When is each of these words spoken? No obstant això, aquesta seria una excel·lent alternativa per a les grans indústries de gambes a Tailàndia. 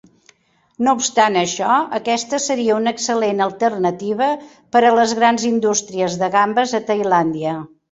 No 0.85 0.93
obstant 0.99 1.35
això, 1.41 1.75
aquesta 1.97 2.39
seria 2.45 2.79
una 2.79 2.95
excel·lent 2.97 3.45
alternativa 3.47 4.31
per 4.77 4.83
a 4.89 4.93
les 5.03 5.15
grans 5.23 5.47
indústries 5.53 6.19
de 6.25 6.33
gambes 6.39 6.77
a 6.83 6.85
Tailàndia. 6.93 7.57